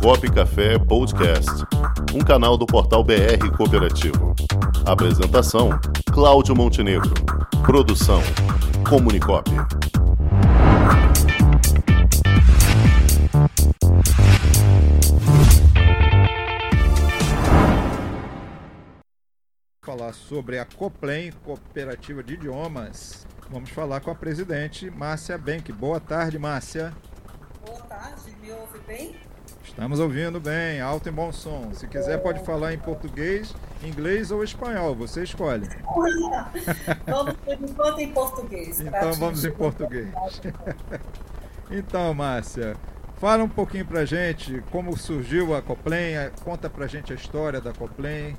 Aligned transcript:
Comunicop 0.00 0.30
Café 0.30 0.78
Podcast, 0.78 1.50
um 2.14 2.20
canal 2.20 2.56
do 2.56 2.66
portal 2.66 3.02
BR 3.02 3.50
Cooperativo. 3.56 4.34
Apresentação: 4.84 5.70
Cláudio 6.12 6.54
Montenegro. 6.54 7.12
Produção: 7.64 8.20
Comunicop. 8.88 9.50
Falar 19.84 20.12
sobre 20.12 20.58
a 20.58 20.64
Coplem, 20.64 21.32
Cooperativa 21.44 22.22
de 22.22 22.34
Idiomas. 22.34 23.26
Vamos 23.50 23.70
falar 23.70 24.00
com 24.00 24.10
a 24.10 24.14
presidente 24.14 24.90
Márcia 24.90 25.38
Benck. 25.38 25.72
Boa 25.72 26.00
tarde, 26.00 26.38
Márcia. 26.38 26.92
Boa 27.64 27.80
tarde, 27.82 28.30
me 28.40 28.52
ouve 28.52 28.78
bem? 28.86 29.16
Estamos 29.66 30.00
ouvindo 30.00 30.40
bem, 30.40 30.80
alto 30.80 31.08
e 31.08 31.12
bom 31.12 31.30
som. 31.32 31.70
Se 31.74 31.86
quiser, 31.86 32.22
pode 32.22 32.42
falar 32.44 32.72
em 32.72 32.78
português, 32.78 33.54
inglês 33.82 34.30
ou 34.30 34.42
espanhol, 34.42 34.94
você 34.94 35.24
escolhe. 35.24 35.68
vamos 37.04 37.34
por 37.34 37.52
enquanto 37.52 37.98
em 37.98 38.12
português. 38.12 38.80
Então 38.80 39.12
vamos 39.14 39.44
em 39.44 39.50
português. 39.50 40.08
então, 41.70 42.14
Márcia, 42.14 42.76
fala 43.18 43.42
um 43.42 43.48
pouquinho 43.48 43.84
pra 43.84 44.04
gente 44.06 44.62
como 44.70 44.96
surgiu 44.96 45.54
a 45.54 45.60
Coplem, 45.60 46.14
conta 46.42 46.70
pra 46.70 46.86
gente 46.86 47.12
a 47.12 47.16
história 47.16 47.60
da 47.60 47.72
Coplem, 47.72 48.36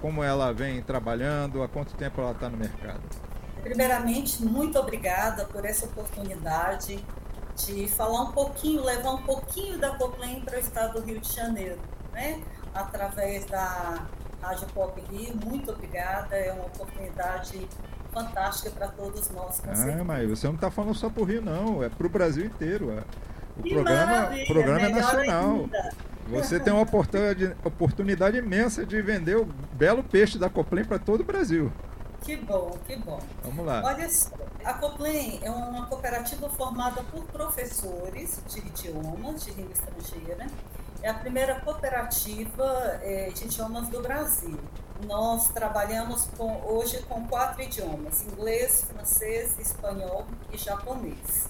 como 0.00 0.24
ela 0.24 0.52
vem 0.52 0.82
trabalhando, 0.82 1.62
há 1.62 1.68
quanto 1.68 1.94
tempo 1.94 2.20
ela 2.20 2.32
está 2.32 2.48
no 2.48 2.56
mercado. 2.56 3.02
Primeiramente, 3.62 4.42
muito 4.42 4.78
obrigada 4.78 5.44
por 5.44 5.64
essa 5.64 5.84
oportunidade 5.84 7.04
de 7.56 7.88
falar 7.88 8.22
um 8.22 8.32
pouquinho, 8.32 8.84
levar 8.84 9.12
um 9.12 9.22
pouquinho 9.22 9.78
da 9.78 9.90
Coplem 9.96 10.40
para 10.40 10.56
o 10.56 10.60
estado 10.60 11.00
do 11.00 11.06
Rio 11.06 11.20
de 11.20 11.32
Janeiro, 11.32 11.78
né? 12.12 12.42
através 12.76 13.44
da 13.46 14.06
Rádio 14.40 14.66
Pop 14.68 15.00
Rio. 15.10 15.34
Muito 15.44 15.70
obrigada, 15.70 16.36
é 16.36 16.52
uma 16.52 16.66
oportunidade 16.66 17.66
fantástica 18.12 18.70
para 18.70 18.88
todos 18.88 19.30
nós. 19.30 19.62
Ah, 19.66 20.04
mas 20.04 20.28
você 20.28 20.46
não 20.46 20.54
está 20.54 20.70
falando 20.70 20.94
só 20.94 21.10
para 21.10 21.22
o 21.22 21.24
Rio, 21.24 21.42
não, 21.42 21.82
é 21.82 21.88
para 21.88 22.06
o 22.06 22.10
Brasil 22.10 22.44
inteiro. 22.44 22.90
É. 22.90 23.02
O 23.58 23.62
que 23.62 23.72
programa, 23.72 24.30
programa 24.46 24.80
é 24.80 24.88
nacional. 24.88 25.52
Ainda. 25.52 25.90
Você 26.28 26.58
tem 26.58 26.72
uma 26.72 26.82
oportunidade, 26.82 27.56
oportunidade 27.64 28.36
imensa 28.36 28.84
de 28.84 29.00
vender 29.00 29.36
o 29.36 29.44
belo 29.72 30.02
peixe 30.02 30.38
da 30.38 30.50
Coplem 30.50 30.84
para 30.84 30.98
todo 30.98 31.20
o 31.20 31.24
Brasil. 31.24 31.72
Que 32.22 32.36
bom, 32.36 32.76
que 32.86 32.96
bom. 32.96 33.20
Vamos 33.44 33.64
lá. 33.64 33.82
Olha 33.84 34.10
só, 34.10 34.34
a 34.66 34.74
Coplem 34.74 35.38
é 35.44 35.50
uma 35.50 35.86
cooperativa 35.86 36.50
formada 36.50 37.00
por 37.04 37.22
professores 37.26 38.40
de 38.48 38.58
idiomas 38.58 39.44
de 39.44 39.52
língua 39.52 39.72
estrangeira. 39.72 40.48
É 41.00 41.08
a 41.08 41.14
primeira 41.14 41.60
cooperativa 41.60 42.98
é, 43.00 43.30
de 43.30 43.44
idiomas 43.44 43.88
do 43.88 44.02
Brasil. 44.02 44.58
Nós 45.06 45.50
trabalhamos 45.50 46.24
com, 46.36 46.60
hoje 46.66 47.00
com 47.02 47.28
quatro 47.28 47.62
idiomas: 47.62 48.22
inglês, 48.22 48.84
francês, 48.92 49.56
espanhol 49.60 50.26
e 50.52 50.58
japonês. 50.58 51.48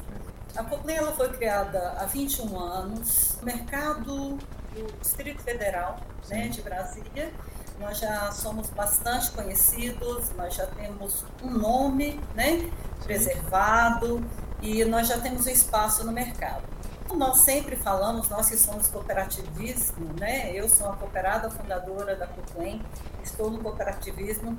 A 0.55 0.63
Coplem 0.63 0.99
ela 0.99 1.13
foi 1.13 1.31
criada 1.31 1.93
há 1.99 2.05
21 2.05 2.59
anos 2.59 3.39
no 3.41 3.47
mercado 3.47 4.37
do 4.75 4.93
Distrito 5.01 5.43
Federal 5.43 5.97
né, 6.29 6.49
de 6.49 6.61
Brasília 6.61 7.33
nós 7.79 7.99
já 7.99 8.31
somos 8.33 8.69
bastante 8.71 9.31
conhecidos, 9.33 10.31
nós 10.37 10.55
já 10.55 10.67
temos 10.67 11.25
um 11.43 11.51
nome 11.51 12.21
né, 12.35 12.71
preservado 13.03 14.25
e 14.63 14.85
nós 14.85 15.09
já 15.09 15.19
temos 15.19 15.47
um 15.47 15.51
espaço 15.51 16.05
no 16.05 16.13
mercado. 16.13 16.63
Nós 17.15 17.39
sempre 17.39 17.77
falamos, 17.77 18.29
nós 18.29 18.49
que 18.51 18.59
somos 18.59 18.89
cooperativismo, 18.89 20.13
né? 20.19 20.51
Eu 20.53 20.69
sou 20.69 20.91
a 20.91 20.97
cooperada 20.97 21.49
fundadora 21.49 22.17
da 22.17 22.27
Coplem, 22.27 22.83
estou 23.23 23.51
no 23.51 23.59
cooperativismo 23.59 24.59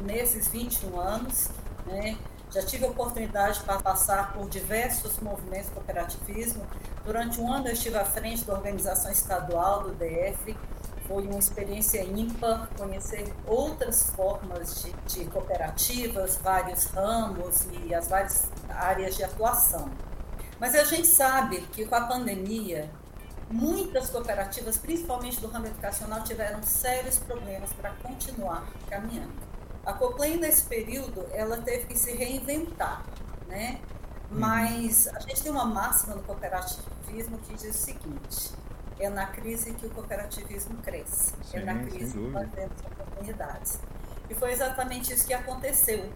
nesses 0.00 0.48
21 0.48 0.98
anos, 0.98 1.50
né? 1.86 2.16
Já 2.50 2.62
tive 2.62 2.84
a 2.84 2.88
oportunidade 2.88 3.60
de 3.60 3.64
passar 3.64 4.32
por 4.32 4.48
diversos 4.48 5.18
movimentos 5.20 5.70
cooperativismo. 5.70 6.66
Durante 7.04 7.40
um 7.40 7.52
ano 7.52 7.68
eu 7.68 7.72
estive 7.72 7.96
à 7.96 8.04
frente 8.04 8.44
da 8.44 8.54
organização 8.54 9.10
estadual 9.10 9.84
do 9.84 9.94
DF, 9.94 10.56
foi 11.06 11.26
uma 11.26 11.38
experiência 11.38 12.02
ímpar 12.04 12.68
conhecer 12.76 13.32
outras 13.46 14.10
formas 14.10 14.82
de, 14.82 14.92
de 15.06 15.24
cooperativas, 15.30 16.38
vários 16.42 16.84
ramos 16.86 17.66
e 17.72 17.94
as 17.94 18.08
várias 18.08 18.48
áreas 18.68 19.16
de 19.16 19.24
atuação. 19.24 19.90
Mas 20.58 20.74
a 20.74 20.84
gente 20.84 21.08
sabe 21.08 21.60
que 21.72 21.84
com 21.84 21.94
a 21.94 22.02
pandemia, 22.02 22.90
muitas 23.50 24.10
cooperativas, 24.10 24.78
principalmente 24.78 25.40
do 25.40 25.48
ramo 25.48 25.66
educacional, 25.66 26.22
tiveram 26.22 26.62
sérios 26.62 27.18
problemas 27.18 27.72
para 27.72 27.90
continuar 28.02 28.66
caminhando. 28.88 29.32
A 29.84 29.92
Coplay, 29.92 30.36
nesse 30.36 30.64
período, 30.66 31.26
ela 31.32 31.56
teve 31.56 31.86
que 31.86 31.98
se 31.98 32.12
reinventar, 32.12 33.04
né? 33.48 33.80
Uhum. 34.30 34.38
Mas 34.38 35.08
a 35.08 35.18
gente 35.20 35.42
tem 35.42 35.50
uma 35.50 35.64
máxima 35.64 36.14
no 36.14 36.22
cooperativismo 36.22 37.38
que 37.38 37.54
diz 37.54 37.74
o 37.74 37.78
seguinte: 37.78 38.52
é 39.04 39.10
na 39.10 39.26
crise 39.26 39.72
que 39.72 39.86
o 39.86 39.90
cooperativismo 39.90 40.78
cresce. 40.78 41.32
Sim, 41.44 41.58
é 41.58 41.64
na 41.64 41.84
crise 41.84 42.12
que 42.12 42.28
nós 42.28 42.48
temos 42.52 42.80
oportunidades. 42.80 43.80
E 44.28 44.34
foi 44.34 44.52
exatamente 44.52 45.12
isso 45.12 45.26
que 45.26 45.34
aconteceu. 45.34 46.10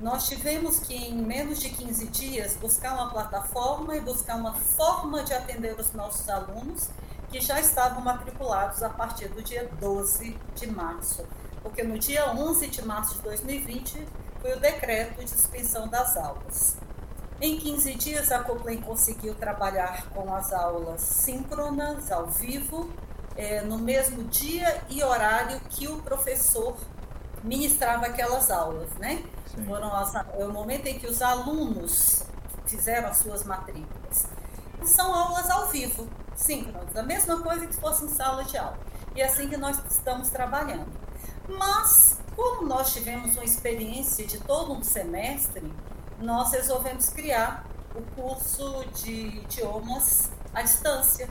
Nós 0.00 0.26
tivemos 0.28 0.80
que, 0.80 0.94
em 0.94 1.14
menos 1.14 1.60
de 1.60 1.68
15 1.68 2.06
dias, 2.06 2.56
buscar 2.56 2.94
uma 2.94 3.10
plataforma 3.10 3.94
e 3.94 4.00
buscar 4.00 4.36
uma 4.36 4.54
forma 4.54 5.22
de 5.22 5.34
atender 5.34 5.78
os 5.78 5.92
nossos 5.92 6.26
alunos 6.28 6.88
que 7.30 7.40
já 7.40 7.60
estavam 7.60 8.00
matriculados 8.02 8.82
a 8.82 8.88
partir 8.88 9.28
do 9.28 9.42
dia 9.42 9.68
12 9.78 10.36
de 10.54 10.66
março. 10.66 11.26
Porque 11.62 11.82
no 11.82 11.98
dia 11.98 12.32
11 12.32 12.66
de 12.68 12.82
março 12.82 13.16
de 13.16 13.22
2020 13.22 14.06
foi 14.40 14.56
o 14.56 14.60
decreto 14.60 15.22
de 15.22 15.30
suspensão 15.30 15.86
das 15.86 16.16
aulas. 16.16 16.78
Em 17.42 17.58
15 17.58 17.94
dias, 17.94 18.30
a 18.30 18.40
Coplem 18.40 18.82
conseguiu 18.82 19.34
trabalhar 19.34 20.10
com 20.10 20.34
as 20.34 20.52
aulas 20.52 21.00
síncronas, 21.00 22.12
ao 22.12 22.26
vivo, 22.26 22.90
é, 23.34 23.62
no 23.62 23.78
mesmo 23.78 24.24
dia 24.24 24.82
e 24.90 25.02
horário 25.02 25.58
que 25.70 25.88
o 25.88 26.02
professor 26.02 26.76
ministrava 27.42 28.04
aquelas 28.04 28.50
aulas, 28.50 28.90
né? 28.98 29.24
Foram 29.66 29.90
as, 29.94 30.14
é 30.14 30.44
o 30.44 30.52
momento 30.52 30.86
em 30.86 30.98
que 30.98 31.06
os 31.06 31.22
alunos 31.22 32.24
fizeram 32.66 33.08
as 33.08 33.16
suas 33.16 33.42
matrículas. 33.42 34.26
São 34.84 35.14
aulas 35.14 35.48
ao 35.48 35.68
vivo, 35.68 36.06
síncronas, 36.36 36.94
a 36.94 37.02
mesma 37.02 37.40
coisa 37.40 37.66
que 37.66 37.74
se 37.74 37.80
fosse 37.80 38.04
em 38.04 38.08
sala 38.10 38.44
de 38.44 38.58
aula. 38.58 38.78
E 39.16 39.22
é 39.22 39.24
assim 39.24 39.48
que 39.48 39.56
nós 39.56 39.78
estamos 39.90 40.28
trabalhando. 40.28 40.92
Mas, 41.48 42.18
como 42.36 42.68
nós 42.68 42.92
tivemos 42.92 43.34
uma 43.36 43.44
experiência 43.44 44.26
de 44.26 44.38
todo 44.40 44.74
um 44.74 44.82
semestre, 44.82 45.72
nós 46.20 46.52
resolvemos 46.52 47.08
criar 47.08 47.64
o 47.94 48.02
curso 48.14 48.84
de 48.94 49.38
idiomas 49.38 50.30
à 50.54 50.62
distância. 50.62 51.28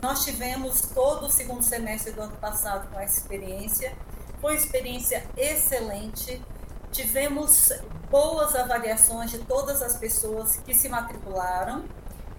Nós 0.00 0.24
tivemos 0.24 0.80
todo 0.94 1.26
o 1.26 1.30
segundo 1.30 1.62
semestre 1.62 2.12
do 2.12 2.22
ano 2.22 2.36
passado 2.36 2.90
com 2.90 2.98
essa 2.98 3.20
experiência, 3.20 3.94
foi 4.40 4.52
uma 4.52 4.58
experiência 4.58 5.24
excelente. 5.36 6.42
Tivemos 6.90 7.70
boas 8.10 8.56
avaliações 8.56 9.30
de 9.30 9.38
todas 9.38 9.80
as 9.80 9.96
pessoas 9.96 10.56
que 10.56 10.74
se 10.74 10.88
matricularam. 10.88 11.84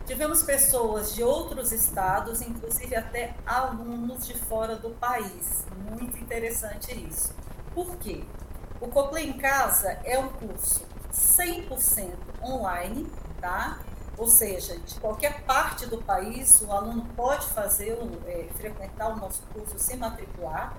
Tivemos 0.06 0.44
pessoas 0.44 1.16
de 1.16 1.24
outros 1.24 1.72
estados, 1.72 2.42
inclusive 2.42 2.94
até 2.94 3.34
alunos 3.46 4.28
de 4.28 4.34
fora 4.34 4.76
do 4.76 4.90
país. 4.90 5.64
Muito 5.90 6.18
interessante 6.18 6.92
isso. 7.08 7.34
Por 7.74 7.96
quê? 7.96 8.24
O 8.82 8.88
Coplay 8.90 9.30
em 9.30 9.38
Casa 9.38 9.98
é 10.04 10.20
um 10.20 10.28
curso 10.28 10.93
100% 11.14 12.16
online, 12.42 13.08
tá? 13.40 13.80
Ou 14.18 14.28
seja, 14.28 14.78
de 14.78 14.96
qualquer 15.00 15.44
parte 15.44 15.86
do 15.86 15.98
país, 16.00 16.62
o 16.62 16.72
aluno 16.72 17.08
pode 17.16 17.48
fazer, 17.48 17.98
é, 18.26 18.48
frequentar 18.56 19.10
o 19.10 19.16
nosso 19.18 19.42
curso, 19.54 19.78
se 19.78 19.96
matricular. 19.96 20.78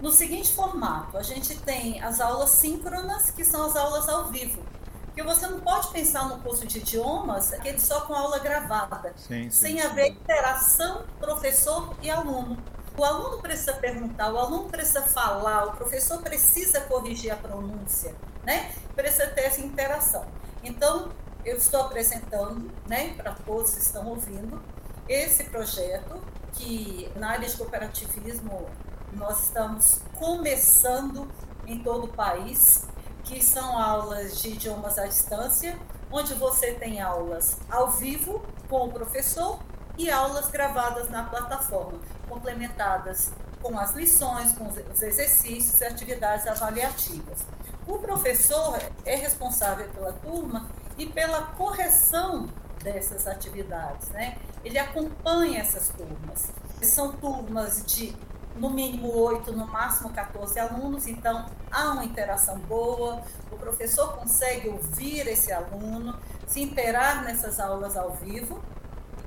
No 0.00 0.10
seguinte 0.10 0.52
formato, 0.52 1.16
a 1.16 1.22
gente 1.22 1.56
tem 1.60 2.02
as 2.02 2.20
aulas 2.20 2.50
síncronas, 2.50 3.30
que 3.30 3.44
são 3.44 3.66
as 3.66 3.76
aulas 3.76 4.08
ao 4.08 4.26
vivo. 4.26 4.62
Porque 5.06 5.22
você 5.22 5.46
não 5.46 5.60
pode 5.60 5.88
pensar 5.88 6.28
no 6.28 6.38
curso 6.40 6.66
de 6.66 6.78
idiomas 6.78 7.52
aquele 7.52 7.80
só 7.80 8.02
com 8.02 8.14
aula 8.14 8.38
gravada, 8.38 9.14
sim, 9.16 9.44
sim, 9.44 9.50
sem 9.50 9.80
haver 9.80 10.10
interação 10.10 11.04
professor 11.18 11.94
e 12.02 12.10
aluno. 12.10 12.58
O 12.98 13.04
aluno 13.04 13.40
precisa 13.40 13.72
perguntar, 13.74 14.32
o 14.32 14.38
aluno 14.38 14.68
precisa 14.68 15.02
falar, 15.02 15.68
o 15.68 15.72
professor 15.72 16.20
precisa 16.20 16.80
corrigir 16.82 17.32
a 17.32 17.36
pronúncia 17.36 18.14
né? 18.46 18.72
Precisa 18.94 19.26
ter 19.26 19.42
essa 19.42 19.60
interação. 19.60 20.24
Então, 20.62 21.10
eu 21.44 21.56
estou 21.56 21.82
apresentando, 21.82 22.70
né, 22.88 23.12
para 23.14 23.32
todos 23.32 23.74
que 23.74 23.80
estão 23.80 24.06
ouvindo, 24.06 24.62
esse 25.08 25.44
projeto 25.44 26.22
que 26.52 27.12
na 27.16 27.32
área 27.32 27.48
de 27.48 27.56
cooperativismo 27.56 28.66
nós 29.12 29.44
estamos 29.44 30.00
começando 30.18 31.30
em 31.66 31.78
todo 31.80 32.04
o 32.04 32.08
país, 32.08 32.86
que 33.24 33.44
são 33.44 33.78
aulas 33.78 34.40
de 34.40 34.50
idiomas 34.50 34.98
à 34.98 35.06
distância, 35.06 35.78
onde 36.10 36.34
você 36.34 36.72
tem 36.72 37.00
aulas 37.00 37.58
ao 37.70 37.90
vivo 37.90 38.44
com 38.68 38.86
o 38.86 38.92
professor 38.92 39.58
e 39.98 40.10
aulas 40.10 40.48
gravadas 40.48 41.08
na 41.10 41.24
plataforma, 41.24 41.98
complementadas 42.28 43.32
com 43.62 43.78
as 43.78 43.92
lições, 43.94 44.52
com 44.52 44.68
os 44.68 45.02
exercícios 45.02 45.80
e 45.80 45.84
atividades 45.84 46.46
avaliativas. 46.46 47.44
O 47.86 47.98
professor 47.98 48.78
é 49.04 49.14
responsável 49.14 49.88
pela 49.90 50.12
turma 50.12 50.68
e 50.98 51.06
pela 51.06 51.42
correção 51.42 52.48
dessas 52.82 53.26
atividades, 53.26 54.08
né? 54.10 54.36
Ele 54.64 54.78
acompanha 54.78 55.60
essas 55.60 55.88
turmas. 55.88 56.50
São 56.82 57.12
turmas 57.12 57.84
de 57.86 58.14
no 58.56 58.70
mínimo 58.70 59.14
8, 59.14 59.52
no 59.52 59.66
máximo 59.66 60.10
14 60.10 60.58
alunos, 60.58 61.06
então 61.06 61.46
há 61.70 61.90
uma 61.90 62.04
interação 62.04 62.58
boa, 62.60 63.22
o 63.50 63.56
professor 63.56 64.16
consegue 64.16 64.68
ouvir 64.68 65.26
esse 65.28 65.52
aluno, 65.52 66.18
se 66.46 66.62
interar 66.62 67.22
nessas 67.22 67.60
aulas 67.60 67.96
ao 67.96 68.12
vivo, 68.12 68.62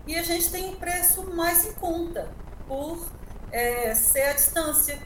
e 0.08 0.18
a 0.18 0.24
gente 0.24 0.50
tem 0.50 0.70
um 0.70 0.76
preço 0.76 1.24
mais 1.36 1.66
em 1.66 1.74
conta, 1.74 2.28
por 2.68 3.00
é, 3.52 3.94
ser 3.94 4.24
à 4.24 4.34
distância, 4.34 5.00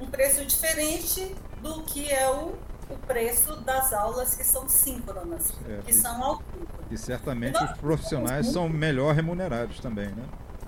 um 0.00 0.06
preço 0.06 0.44
diferente 0.44 1.34
do 1.62 1.82
que 1.84 2.10
é 2.10 2.30
o, 2.30 2.54
o 2.88 2.96
preço 3.06 3.56
das 3.62 3.92
aulas 3.92 4.34
que 4.34 4.44
são 4.44 4.68
síncronas, 4.68 5.52
é, 5.68 5.82
que 5.84 5.92
são 5.92 6.22
ao. 6.22 6.42
E 6.90 6.98
certamente 6.98 7.62
os 7.62 7.72
profissionais 7.78 8.46
são 8.48 8.68
melhor 8.68 9.14
remunerados 9.14 9.80
também, 9.80 10.08
né? 10.08 10.24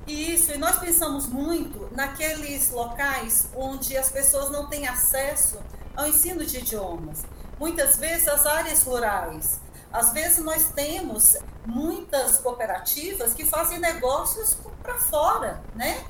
Isso, 0.07 0.53
e 0.53 0.59
nós 0.59 0.79
pensamos 0.79 1.27
muito 1.27 1.89
naqueles 1.95 2.71
locais 2.71 3.49
onde 3.55 3.97
as 3.97 4.11
pessoas 4.11 4.51
não 4.51 4.67
têm 4.67 4.87
acesso 4.87 5.59
ao 5.97 6.07
ensino 6.07 6.45
de 6.45 6.59
idiomas. 6.59 7.23
Muitas 7.59 7.97
vezes 7.97 8.29
as 8.29 8.45
áreas 8.45 8.83
rurais. 8.83 9.61
Às 9.91 10.13
vezes 10.13 10.45
nós 10.45 10.71
temos 10.75 11.39
muitas 11.65 12.39
cooperativas 12.39 13.33
que 13.33 13.47
fazem 13.47 13.79
negócios 13.79 14.59
para 14.83 14.99
fora, 14.99 15.63
né? 15.75 16.05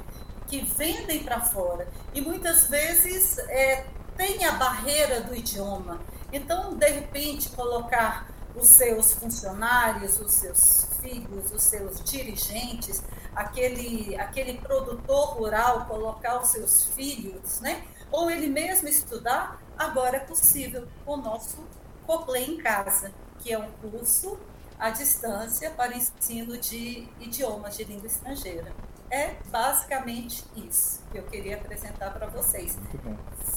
Que 0.49 0.65
vendem 0.65 1.23
para 1.23 1.41
fora. 1.41 1.87
E 2.13 2.21
muitas 2.21 2.67
vezes 2.67 3.39
é, 3.39 3.85
tem 4.17 4.45
a 4.45 4.53
barreira 4.53 5.21
do 5.21 5.35
idioma. 5.35 6.01
Então, 6.33 6.75
de 6.77 6.89
repente, 6.89 7.49
colocar 7.51 8.29
os 8.55 8.69
seus 8.69 9.13
funcionários, 9.13 10.21
os 10.21 10.33
seus 10.33 10.89
filhos, 11.01 11.51
os 11.53 11.63
seus 11.63 12.03
dirigentes 12.03 13.03
aquele, 13.35 14.17
aquele 14.17 14.59
produtor 14.59 15.37
rural 15.37 15.87
colocar 15.87 16.41
os 16.41 16.49
seus 16.49 16.85
filhos, 16.87 17.61
né? 17.61 17.85
ou 18.11 18.31
ele 18.31 18.47
mesmo 18.47 18.89
estudar, 18.89 19.61
agora 19.77 20.19
é 20.19 20.21
possível 20.21 20.87
com 21.05 21.15
o 21.15 21.17
nosso 21.17 21.59
Coplay 22.07 22.45
em 22.45 22.59
Casa, 22.59 23.13
que 23.41 23.53
é 23.53 23.59
um 23.59 23.71
curso 23.73 24.39
à 24.79 24.91
distância 24.91 25.71
para 25.71 25.97
ensino 25.97 26.57
de 26.57 27.09
idiomas 27.21 27.77
de 27.77 27.85
língua 27.85 28.07
estrangeira. 28.07 28.73
É 29.11 29.37
basicamente 29.51 30.45
isso 30.57 31.03
que 31.11 31.19
eu 31.19 31.23
queria 31.25 31.57
apresentar 31.57 32.11
para 32.11 32.27
vocês. 32.27 32.77
Muito 32.77 32.99
bom. 32.99 33.17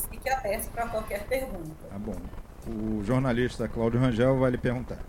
Fique 0.09 0.29
aberto 0.29 0.69
para 0.71 0.87
qualquer 0.87 1.25
pergunta. 1.27 1.87
Tá 1.89 1.97
bom. 1.97 2.15
O 2.67 3.03
jornalista 3.03 3.67
Cláudio 3.67 3.99
Rangel 3.99 4.37
vai 4.37 4.51
lhe 4.51 4.57
perguntar. 4.57 4.99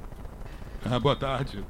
Ah, 0.85 0.99
boa 0.99 1.17
tarde. 1.17 1.65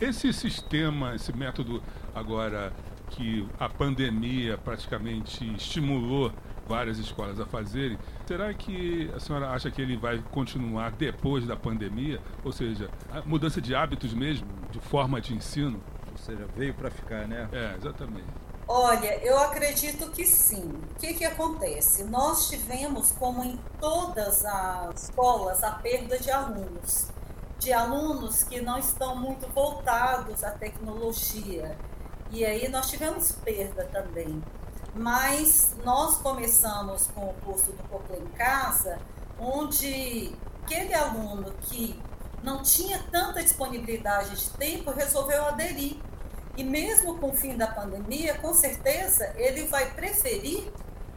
Esse 0.00 0.32
sistema, 0.32 1.14
esse 1.14 1.32
método 1.36 1.82
agora 2.14 2.72
que 3.10 3.48
a 3.58 3.68
pandemia 3.68 4.56
praticamente 4.58 5.54
estimulou 5.54 6.32
várias 6.66 6.98
escolas 6.98 7.38
a 7.38 7.46
fazerem, 7.46 7.98
será 8.26 8.52
que 8.54 9.10
a 9.14 9.20
senhora 9.20 9.50
acha 9.50 9.70
que 9.70 9.82
ele 9.82 9.96
vai 9.96 10.18
continuar 10.30 10.92
depois 10.92 11.46
da 11.46 11.56
pandemia? 11.56 12.20
Ou 12.42 12.52
seja, 12.52 12.88
a 13.12 13.20
mudança 13.22 13.60
de 13.60 13.74
hábitos 13.74 14.14
mesmo, 14.14 14.46
de 14.70 14.80
forma 14.80 15.20
de 15.20 15.34
ensino? 15.34 15.80
Ou 16.14 16.18
seja, 16.18 16.46
veio 16.56 16.74
para 16.74 16.90
ficar, 16.90 17.26
né? 17.26 17.48
É, 17.52 17.76
exatamente. 17.76 18.26
Olha, 18.66 19.18
eu 19.22 19.38
acredito 19.38 20.10
que 20.10 20.24
sim. 20.24 20.72
O 20.92 20.94
que, 20.98 21.14
que 21.14 21.24
acontece? 21.24 22.04
Nós 22.04 22.48
tivemos, 22.48 23.12
como 23.12 23.44
em 23.44 23.60
todas 23.78 24.44
as 24.44 25.04
escolas, 25.04 25.62
a 25.62 25.72
perda 25.72 26.18
de 26.18 26.30
alunos 26.30 27.12
de 27.64 27.72
alunos 27.72 28.44
que 28.44 28.60
não 28.60 28.78
estão 28.78 29.16
muito 29.16 29.48
voltados 29.48 30.44
à 30.44 30.50
tecnologia. 30.50 31.76
E 32.30 32.44
aí 32.44 32.68
nós 32.68 32.90
tivemos 32.90 33.32
perda 33.32 33.84
também. 33.86 34.42
Mas 34.94 35.74
nós 35.82 36.18
começamos 36.18 37.08
com 37.14 37.30
o 37.30 37.34
curso 37.44 37.72
do 37.72 37.82
Coplay 37.88 38.20
em 38.20 38.26
Casa, 38.36 38.98
onde 39.38 40.36
aquele 40.62 40.92
aluno 40.92 41.52
que 41.62 41.98
não 42.42 42.62
tinha 42.62 43.02
tanta 43.10 43.42
disponibilidade 43.42 44.36
de 44.36 44.50
tempo 44.50 44.90
resolveu 44.90 45.46
aderir. 45.46 45.96
E 46.56 46.62
mesmo 46.62 47.18
com 47.18 47.30
o 47.30 47.34
fim 47.34 47.56
da 47.56 47.66
pandemia, 47.66 48.34
com 48.38 48.54
certeza 48.54 49.32
ele 49.36 49.64
vai 49.64 49.90
preferir 49.92 50.72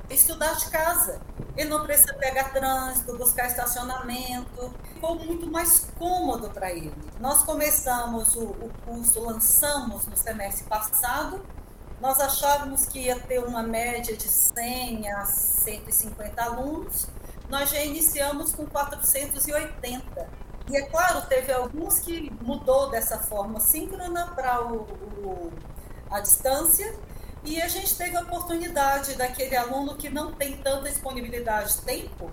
estudar 0.10 0.54
de 0.56 0.70
casa. 0.70 1.22
Ele 1.56 1.70
não 1.70 1.84
precisa 1.86 2.14
pegar 2.14 2.52
trânsito, 2.52 3.18
buscar 3.18 3.48
estacionamento. 3.48 4.74
Ficou 4.94 5.16
muito 5.16 5.50
mais 5.50 5.88
cômodo 5.98 6.50
para 6.50 6.72
ele. 6.72 6.94
Nós 7.20 7.44
começamos 7.44 8.36
o, 8.36 8.44
o 8.44 8.72
curso, 8.86 9.20
lançamos 9.20 10.06
no 10.08 10.16
semestre 10.16 10.66
passado. 10.66 11.44
Nós 12.00 12.20
achávamos 12.20 12.86
que 12.86 13.00
ia 13.00 13.20
ter 13.20 13.40
uma 13.40 13.64
média 13.64 14.16
de 14.16 14.28
100 14.28 15.12
a 15.12 15.26
150 15.26 16.44
alunos. 16.44 17.08
Nós 17.50 17.70
já 17.70 17.84
iniciamos 17.84 18.54
com 18.54 18.66
480. 18.66 20.47
E 20.70 20.76
é 20.76 20.82
claro, 20.82 21.22
teve 21.28 21.52
alguns 21.54 22.00
que 22.00 22.30
mudou 22.42 22.90
dessa 22.90 23.18
forma 23.18 23.60
síncrona 23.60 24.28
para 24.36 24.62
o, 24.62 24.82
o, 24.82 25.54
a 26.12 26.20
distância, 26.20 26.94
e 27.44 27.62
a 27.62 27.68
gente 27.70 27.96
teve 27.96 28.18
a 28.18 28.22
oportunidade 28.22 29.16
daquele 29.16 29.56
aluno 29.56 29.96
que 29.96 30.10
não 30.10 30.34
tem 30.34 30.58
tanta 30.58 30.90
disponibilidade 30.90 31.76
de 31.76 31.82
tempo, 31.84 32.30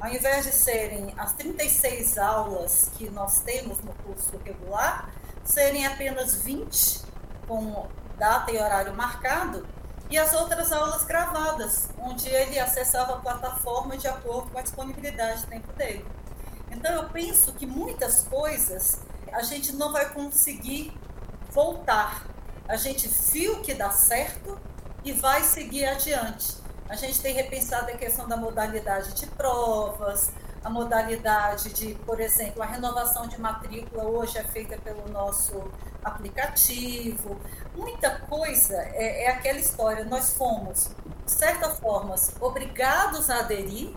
ao 0.00 0.08
invés 0.08 0.46
de 0.46 0.52
serem 0.52 1.12
as 1.18 1.34
36 1.34 2.16
aulas 2.16 2.90
que 2.96 3.10
nós 3.10 3.40
temos 3.40 3.78
no 3.80 3.92
curso 3.92 4.38
regular, 4.42 5.10
serem 5.44 5.86
apenas 5.86 6.36
20 6.36 7.02
com 7.46 7.86
data 8.16 8.50
e 8.50 8.58
horário 8.58 8.94
marcado, 8.94 9.66
e 10.08 10.16
as 10.16 10.32
outras 10.32 10.72
aulas 10.72 11.04
gravadas, 11.04 11.88
onde 11.98 12.28
ele 12.28 12.58
acessava 12.58 13.14
a 13.14 13.16
plataforma 13.18 13.96
de 13.96 14.06
acordo 14.06 14.50
com 14.50 14.58
a 14.58 14.62
disponibilidade 14.62 15.42
de 15.42 15.46
tempo 15.48 15.72
dele. 15.74 16.06
Então 16.74 16.92
eu 16.92 17.08
penso 17.08 17.52
que 17.54 17.66
muitas 17.66 18.22
coisas 18.22 19.00
a 19.32 19.42
gente 19.42 19.72
não 19.72 19.92
vai 19.92 20.12
conseguir 20.12 20.92
voltar 21.50 22.34
a 22.66 22.76
gente 22.76 23.08
viu 23.08 23.60
que 23.60 23.74
dá 23.74 23.90
certo 23.90 24.58
e 25.04 25.12
vai 25.12 25.42
seguir 25.42 25.84
adiante. 25.84 26.56
A 26.88 26.96
gente 26.96 27.20
tem 27.20 27.34
repensado 27.34 27.90
a 27.90 27.96
questão 27.96 28.26
da 28.26 28.36
modalidade 28.36 29.12
de 29.12 29.26
provas, 29.26 30.32
a 30.62 30.70
modalidade 30.70 31.74
de, 31.74 31.94
por 32.06 32.20
exemplo, 32.20 32.62
a 32.62 32.66
renovação 32.66 33.26
de 33.26 33.38
matrícula 33.38 34.04
hoje 34.04 34.38
é 34.38 34.44
feita 34.44 34.78
pelo 34.78 35.06
nosso 35.10 35.70
aplicativo. 36.02 37.38
Muita 37.74 38.18
coisa 38.20 38.76
é, 38.76 39.24
é 39.24 39.30
aquela 39.30 39.58
história. 39.58 40.04
Nós 40.04 40.32
fomos, 40.32 40.90
de 41.26 41.32
certa 41.32 41.68
forma, 41.68 42.14
obrigados 42.40 43.28
a 43.28 43.40
aderir 43.40 43.94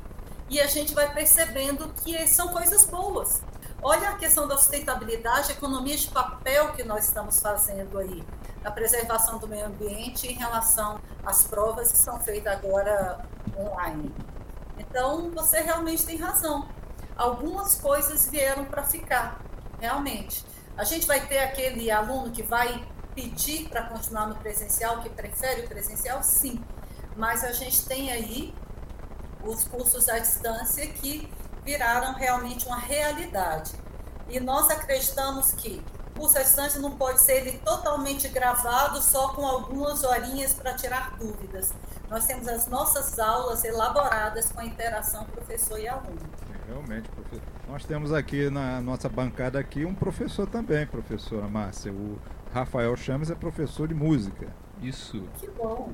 e 0.50 0.60
a 0.60 0.68
gente 0.68 0.94
vai 0.94 1.14
percebendo 1.14 1.90
que 2.04 2.28
são 2.28 2.50
coisas 2.50 2.86
boas. 2.86 3.42
Olha 3.82 4.10
a 4.10 4.14
questão 4.16 4.48
da 4.48 4.58
sustentabilidade, 4.58 5.52
economia 5.52 5.96
de 5.96 6.08
papel 6.08 6.74
que 6.74 6.84
nós 6.84 7.06
estamos 7.06 7.40
fazendo 7.40 8.00
aí 8.00 8.24
a 8.64 8.72
preservação 8.72 9.38
do 9.38 9.48
meio 9.48 9.66
ambiente 9.68 10.28
em 10.28 10.34
relação 10.34 11.00
às 11.26 11.44
provas 11.44 11.92
que 11.92 11.98
são 11.98 12.20
feitas 12.20 12.54
agora 12.54 13.26
online. 13.58 14.14
Então, 14.78 15.32
você 15.32 15.62
realmente 15.62 16.06
tem 16.06 16.18
razão. 16.18 16.68
Algumas 17.16 17.76
coisas 17.76 18.30
vieram 18.30 18.66
para 18.66 18.84
ficar, 18.84 19.40
realmente. 19.80 20.44
A 20.76 20.84
gente 20.84 21.08
vai 21.08 21.26
ter 21.26 21.40
aquele 21.40 21.90
aluno 21.90 22.32
que 22.32 22.44
vai 22.44 22.86
pedir 23.16 23.68
para 23.70 23.84
continuar 23.84 24.28
no 24.28 24.36
presencial, 24.36 25.02
que 25.02 25.10
prefere 25.10 25.62
o 25.62 25.68
presencial, 25.68 26.22
sim. 26.22 26.64
Mas 27.16 27.44
a 27.44 27.52
gente 27.52 27.86
tem 27.86 28.12
aí 28.12 28.54
os 29.48 29.64
cursos 29.64 30.08
à 30.10 30.20
distância 30.20 30.86
que 30.88 31.32
viraram 31.64 32.14
realmente 32.14 32.66
uma 32.66 32.78
realidade. 32.78 33.74
E 34.30 34.40
nós 34.40 34.70
acreditamos 34.70 35.52
que 35.54 35.84
curso 36.18 36.38
à 36.38 36.42
distância 36.42 36.82
não 36.82 36.98
pode 36.98 37.22
ser 37.22 37.48
ele 37.48 37.60
totalmente 37.60 38.28
gravado 38.30 39.02
só 39.02 39.30
com 39.30 39.46
algumas 39.46 40.04
horinhas 40.04 40.54
para 40.54 40.74
tirar 40.74 41.16
dúvidas. 41.18 41.74
Nós 42.10 42.26
temos 42.26 42.48
as 42.48 42.68
nossas 42.68 43.20
aulas 43.20 43.64
elaboradas 43.64 44.52
com 44.52 44.60
a 44.60 44.66
interação 44.66 45.26
professor 45.26 45.80
e 45.80 45.88
aluno. 45.88 46.20
É, 46.52 46.72
realmente, 46.72 47.10
professor. 47.10 47.42
Nós 47.68 47.86
temos 47.86 48.14
aqui 48.14 48.50
na 48.50 48.82
nossa 48.82 49.08
bancada 49.10 49.60
aqui 49.60 49.86
um 49.86 49.94
professor 49.94 50.48
também, 50.48 50.88
professora 50.88 51.48
Márcia. 51.48 51.92
O 51.92 52.18
Rafael 52.54 52.96
Chames 52.96 53.30
é 53.30 53.36
professor 53.36 53.88
de 53.88 53.94
música. 53.94 54.48
Isso. 54.82 55.22
Que 55.38 55.48
bom. 55.50 55.92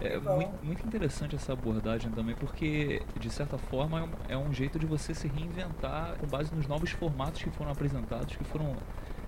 É 0.00 0.18
muito, 0.18 0.64
muito, 0.64 0.86
interessante 0.86 1.36
essa 1.36 1.52
abordagem 1.52 2.10
também, 2.10 2.34
porque, 2.34 3.02
de 3.18 3.28
certa 3.28 3.58
forma, 3.58 4.00
é 4.00 4.02
um, 4.02 4.10
é 4.30 4.36
um 4.48 4.52
jeito 4.52 4.78
de 4.78 4.86
você 4.86 5.14
se 5.14 5.28
reinventar 5.28 6.16
com 6.18 6.26
base 6.26 6.54
nos 6.54 6.66
novos 6.66 6.90
formatos 6.90 7.42
que 7.42 7.50
foram 7.50 7.70
apresentados, 7.70 8.34
que 8.34 8.44
foram 8.44 8.76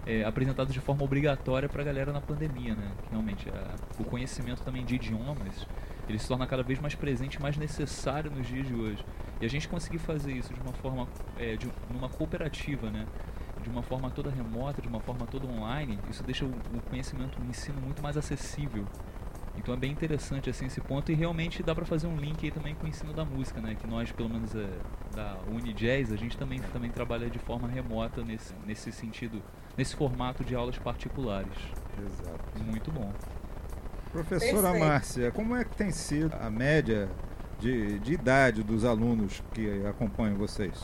é, 0.06 0.24
apresentados 0.24 0.72
de 0.72 0.80
forma 0.80 1.04
obrigatória 1.04 1.68
para 1.68 1.82
a 1.82 1.84
galera 1.84 2.12
na 2.12 2.20
pandemia, 2.20 2.74
né? 2.74 2.90
Realmente, 3.10 3.48
a, 3.50 3.74
o 4.00 4.04
conhecimento 4.04 4.62
também 4.62 4.84
de 4.84 4.94
idiomas, 4.94 5.66
ele 6.08 6.18
se 6.18 6.26
torna 6.26 6.46
cada 6.46 6.62
vez 6.62 6.78
mais 6.80 6.94
presente 6.94 7.34
e 7.34 7.42
mais 7.42 7.56
necessário 7.58 8.30
nos 8.30 8.46
dias 8.46 8.66
de 8.66 8.74
hoje. 8.74 9.04
E 9.40 9.44
a 9.44 9.48
gente 9.48 9.68
conseguir 9.68 9.98
fazer 9.98 10.32
isso 10.32 10.54
de 10.54 10.60
uma 10.60 10.72
forma, 10.72 11.06
é, 11.38 11.54
de, 11.56 11.68
numa 11.90 12.08
cooperativa, 12.08 12.90
né? 12.90 13.06
De 13.62 13.68
uma 13.68 13.82
forma 13.82 14.10
toda 14.10 14.30
remota, 14.30 14.80
de 14.80 14.88
uma 14.88 15.00
forma 15.00 15.26
toda 15.26 15.46
online, 15.46 15.98
isso 16.08 16.24
deixa 16.24 16.44
o, 16.44 16.48
o 16.48 16.80
conhecimento, 16.88 17.38
o 17.38 17.44
ensino 17.44 17.80
muito 17.80 18.02
mais 18.02 18.16
acessível 18.16 18.86
então 19.56 19.75
é 19.75 19.76
bem 19.76 19.92
interessante 19.92 20.49
assim 20.49 20.66
esse 20.66 20.80
ponto 20.80 21.12
e 21.12 21.14
realmente 21.14 21.62
dá 21.62 21.75
para 21.75 21.85
fazer 21.85 22.06
um 22.06 22.16
link 22.16 22.44
aí 22.44 22.50
também 22.50 22.75
com 22.75 22.87
o 22.87 22.88
ensino 22.88 23.12
da 23.12 23.25
música, 23.25 23.61
né? 23.61 23.76
Que 23.78 23.87
nós, 23.87 24.11
pelo 24.11 24.28
menos 24.28 24.54
é, 24.54 24.68
da 25.14 25.37
Unijazz, 25.49 26.12
a 26.12 26.16
gente 26.16 26.37
também, 26.37 26.61
também 26.73 26.90
trabalha 26.90 27.28
de 27.28 27.38
forma 27.38 27.68
remota 27.68 28.23
nesse, 28.23 28.54
nesse 28.66 28.90
sentido, 28.90 29.42
nesse 29.76 29.94
formato 29.94 30.42
de 30.44 30.54
aulas 30.54 30.78
particulares. 30.78 31.52
Exato. 31.99 32.64
Muito 32.64 32.90
bom. 32.90 33.12
Professora 34.11 34.71
Perfeito. 34.71 34.87
Márcia, 34.87 35.32
como 35.32 35.56
é 35.56 35.64
que 35.64 35.76
tem 35.76 35.90
sido 35.90 36.35
a 36.40 36.50
média 36.50 37.09
de, 37.59 37.99
de 38.00 38.12
idade 38.12 38.62
dos 38.62 38.85
alunos 38.85 39.42
que 39.52 39.87
acompanham 39.87 40.37
vocês? 40.37 40.75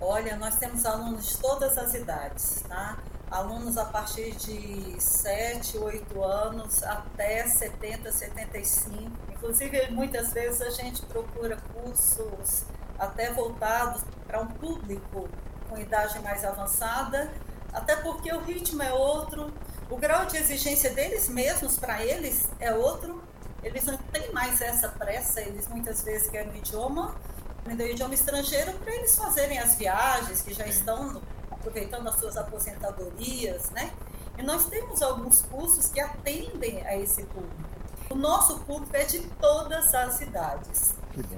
Olha, 0.00 0.36
nós 0.36 0.56
temos 0.56 0.84
alunos 0.84 1.28
de 1.28 1.38
todas 1.38 1.76
as 1.76 1.94
idades, 1.94 2.64
tá? 2.68 2.98
Alunos 3.30 3.76
a 3.76 3.84
partir 3.84 4.32
de 4.32 5.00
7, 5.00 5.78
8 5.78 6.22
anos 6.22 6.82
até 6.82 7.46
70, 7.46 8.10
75. 8.10 9.10
Inclusive, 9.32 9.90
muitas 9.90 10.32
vezes 10.32 10.60
a 10.62 10.70
gente 10.70 11.02
procura 11.02 11.56
cursos 11.74 12.64
até 12.98 13.32
voltados 13.32 14.02
para 14.26 14.40
um 14.40 14.46
público 14.46 15.28
com 15.68 15.78
idade 15.78 16.18
mais 16.20 16.44
avançada, 16.44 17.30
até 17.72 17.96
porque 17.96 18.32
o 18.32 18.40
ritmo 18.40 18.82
é 18.82 18.92
outro, 18.92 19.52
o 19.90 19.96
grau 19.96 20.26
de 20.26 20.36
exigência 20.36 20.90
deles 20.90 21.28
mesmos 21.28 21.78
para 21.78 22.02
eles 22.04 22.48
é 22.58 22.74
outro. 22.74 23.22
Eles 23.62 23.84
não 23.84 23.96
têm 23.96 24.32
mais 24.32 24.60
essa 24.60 24.88
pressa, 24.88 25.40
eles 25.40 25.66
muitas 25.68 26.02
vezes 26.02 26.28
querem 26.28 26.52
o 26.52 26.56
idioma, 26.56 27.14
aprender 27.58 27.84
o 27.84 27.88
idioma 27.88 28.14
estrangeiro 28.14 28.72
para 28.74 28.94
eles 28.94 29.16
fazerem 29.16 29.58
as 29.58 29.74
viagens 29.74 30.42
que 30.42 30.54
já 30.54 30.66
estão 30.66 31.20
aproveitando 31.68 32.08
as 32.08 32.16
suas 32.16 32.36
aposentadorias, 32.36 33.70
né? 33.70 33.92
E 34.36 34.42
nós 34.42 34.66
temos 34.66 35.02
alguns 35.02 35.42
cursos 35.42 35.88
que 35.88 36.00
atendem 36.00 36.84
a 36.86 36.96
esse 36.96 37.24
público. 37.24 37.68
O 38.10 38.14
nosso 38.14 38.60
público 38.60 38.96
é 38.96 39.04
de 39.04 39.20
todas 39.40 39.94
as 39.94 40.20
idades. 40.20 40.94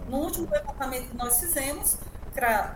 No 0.08 0.18
último 0.18 0.48
levantamento 0.50 1.08
que 1.08 1.16
nós 1.16 1.40
fizemos, 1.40 1.96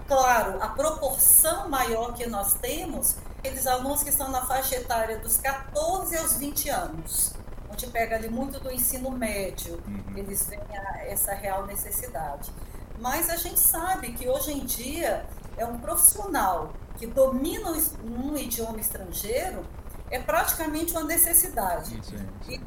claro, 0.08 0.62
a 0.62 0.68
proporção 0.68 1.68
maior 1.68 2.14
que 2.14 2.26
nós 2.26 2.54
temos, 2.54 3.16
aqueles 3.38 3.66
alunos 3.66 4.02
que 4.02 4.08
estão 4.08 4.30
na 4.30 4.44
faixa 4.46 4.76
etária 4.76 5.18
dos 5.18 5.36
14 5.36 6.16
aos 6.16 6.36
20 6.36 6.68
anos, 6.70 7.34
onde 7.70 7.86
pega 7.88 8.16
ali 8.16 8.28
muito 8.28 8.58
do 8.58 8.72
ensino 8.72 9.10
médio, 9.10 9.80
uhum. 9.86 10.16
eles 10.16 10.46
veem 10.48 10.62
essa 11.06 11.34
real 11.34 11.66
necessidade. 11.66 12.50
Mas 12.98 13.28
a 13.28 13.36
gente 13.36 13.60
sabe 13.60 14.12
que 14.12 14.28
hoje 14.28 14.52
em 14.52 14.64
dia 14.64 15.26
é 15.56 15.64
um 15.66 15.78
profissional 15.78 16.72
que 16.96 17.06
domina 17.06 17.72
um 18.04 18.36
idioma 18.36 18.80
estrangeiro 18.80 19.64
é 20.10 20.18
praticamente 20.20 20.92
uma 20.92 21.04
necessidade. 21.04 21.88
Sim, 21.88 22.02
sim. 22.02 22.28
E 22.48 22.60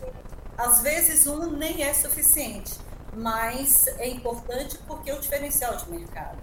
às 0.57 0.81
vezes 0.81 1.27
um 1.27 1.51
nem 1.51 1.83
é 1.83 1.93
suficiente, 1.93 2.77
mas 3.13 3.87
é 3.87 4.07
importante 4.07 4.77
porque 4.87 5.09
é 5.09 5.15
o 5.15 5.19
diferencial 5.19 5.75
de 5.77 5.89
mercado. 5.89 6.37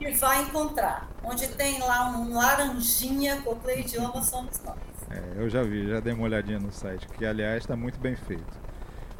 E 0.00 0.12
vai 0.12 0.42
encontrar. 0.42 1.08
Onde 1.22 1.48
tem 1.48 1.80
lá 1.80 2.10
um 2.10 2.36
laranjinha, 2.36 3.40
Coplen 3.40 3.80
Idiomas 3.80 4.26
somos 4.26 4.60
nós. 4.62 4.76
É, 5.10 5.32
eu 5.36 5.48
já 5.48 5.62
vi, 5.62 5.88
já 5.88 6.00
dei 6.00 6.12
uma 6.12 6.24
olhadinha 6.24 6.58
no 6.58 6.70
site, 6.70 7.08
que 7.08 7.24
aliás 7.24 7.62
está 7.62 7.74
muito 7.74 7.98
bem 7.98 8.16
feito. 8.16 8.62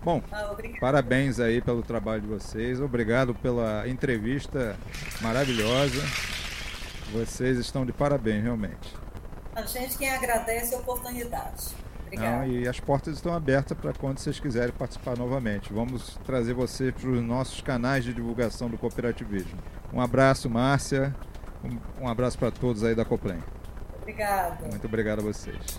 Bom, 0.04 0.22
ah, 0.30 0.54
parabéns 0.78 1.40
aí 1.40 1.62
pelo 1.62 1.82
trabalho 1.82 2.20
de 2.20 2.26
vocês. 2.26 2.78
Obrigado 2.78 3.34
pela 3.34 3.88
entrevista 3.88 4.76
maravilhosa. 5.22 6.02
Vocês 7.10 7.56
estão 7.56 7.86
de 7.86 7.92
parabéns, 7.92 8.42
realmente. 8.42 8.94
A 9.54 9.62
gente 9.62 9.96
quem 9.96 10.10
agradece 10.10 10.74
a 10.74 10.78
oportunidade. 10.78 11.74
Obrigado. 12.06 12.46
e 12.46 12.68
as 12.68 12.78
portas 12.78 13.14
estão 13.14 13.32
abertas 13.32 13.76
para 13.76 13.94
quando 13.94 14.18
vocês 14.18 14.38
quiserem 14.38 14.72
participar 14.72 15.16
novamente. 15.16 15.72
Vamos 15.72 16.18
trazer 16.24 16.52
você 16.52 16.92
para 16.92 17.08
os 17.08 17.22
nossos 17.22 17.62
canais 17.62 18.04
de 18.04 18.12
divulgação 18.12 18.68
do 18.68 18.76
cooperativismo. 18.76 19.58
Um 19.90 20.02
abraço, 20.02 20.50
Márcia. 20.50 21.14
Um, 21.64 22.04
um 22.04 22.08
abraço 22.08 22.38
para 22.38 22.50
todos 22.50 22.84
aí 22.84 22.94
da 22.94 23.06
Coplen. 23.06 23.42
Obrigada. 24.02 24.66
Muito 24.68 24.86
obrigado 24.86 25.20
a 25.20 25.22
vocês. 25.22 25.78